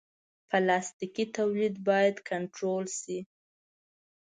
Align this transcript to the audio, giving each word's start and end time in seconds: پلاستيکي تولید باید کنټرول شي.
پلاستيکي 0.49 1.25
تولید 1.35 1.73
باید 1.87 2.15
کنټرول 2.29 2.85
شي. 2.99 3.17